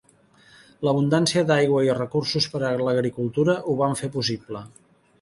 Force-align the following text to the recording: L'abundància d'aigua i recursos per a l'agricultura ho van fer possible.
L'abundància 0.87 1.43
d'aigua 1.51 1.85
i 1.89 1.93
recursos 1.99 2.49
per 2.57 2.65
a 2.73 2.75
l'agricultura 2.89 3.59
ho 3.75 3.81
van 3.87 3.99
fer 4.05 4.15
possible. 4.21 4.69